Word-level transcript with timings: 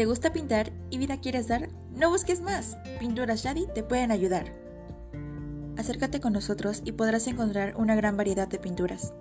te 0.00 0.06
gusta 0.06 0.32
pintar 0.32 0.72
y 0.88 0.96
vida 0.96 1.20
quieres 1.20 1.46
dar, 1.46 1.68
no 1.90 2.08
busques 2.08 2.40
más. 2.40 2.78
Pinturas 2.98 3.42
Yadi 3.42 3.66
te 3.74 3.82
pueden 3.82 4.10
ayudar. 4.10 4.50
Acércate 5.76 6.20
con 6.20 6.32
nosotros 6.32 6.80
y 6.86 6.92
podrás 6.92 7.26
encontrar 7.26 7.74
una 7.76 7.94
gran 7.94 8.16
variedad 8.16 8.48
de 8.48 8.58
pinturas. 8.58 9.12